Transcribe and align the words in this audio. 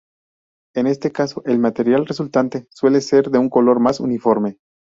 En 0.73 0.87
este 0.87 1.11
caso 1.11 1.43
el 1.45 1.59
material 1.59 2.07
resultante 2.07 2.65
suele 2.71 3.01
ser 3.01 3.29
de 3.29 3.37
un 3.37 3.49
color 3.51 3.79
más 3.79 3.99
uniforme. 3.99 4.57